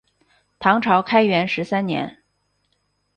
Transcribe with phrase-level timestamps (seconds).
[0.57, 2.23] 唐朝开元十三年。